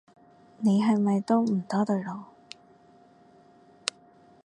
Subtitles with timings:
[0.57, 2.21] 你係咪都唔多對路